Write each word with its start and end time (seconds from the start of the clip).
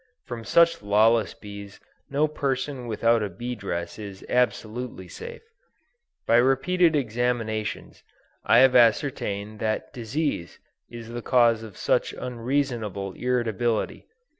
From 0.25 0.43
such 0.43 0.81
lawless 0.81 1.35
bees 1.35 1.79
no 2.09 2.27
person 2.27 2.87
without 2.87 3.21
a 3.21 3.29
bee 3.29 3.53
dress 3.53 3.99
is 3.99 4.25
absolutely 4.29 5.07
safe. 5.07 5.43
By 6.25 6.37
repeated 6.37 6.95
examinations 6.95 8.01
I 8.43 8.57
have 8.65 8.75
ascertained 8.75 9.59
that 9.59 9.93
disease 9.93 10.57
is 10.89 11.09
the 11.09 11.21
cause 11.21 11.61
of 11.61 11.77
such 11.77 12.13
unreasonable 12.13 13.13
irritability. 13.13 14.07